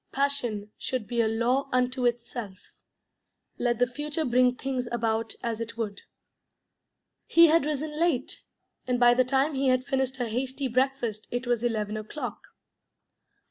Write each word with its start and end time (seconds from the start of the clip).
Passion 0.11 0.71
should 0.79 1.05
be 1.05 1.21
a 1.21 1.27
law 1.27 1.69
unto 1.71 2.07
itself. 2.07 2.57
Let 3.59 3.77
the 3.77 3.85
future 3.85 4.25
bring 4.25 4.55
things 4.55 4.87
about 4.91 5.35
as 5.43 5.61
it 5.61 5.77
would. 5.77 6.01
He 7.27 7.45
had 7.49 7.65
risen 7.67 7.91
late, 7.99 8.41
and 8.87 8.99
by 8.99 9.13
the 9.13 9.23
time 9.23 9.53
he 9.53 9.67
had 9.67 9.85
finished 9.85 10.19
a 10.19 10.27
hasty 10.27 10.67
breakfast 10.67 11.27
it 11.29 11.45
was 11.45 11.63
eleven 11.63 11.97
o'clock. 11.97 12.39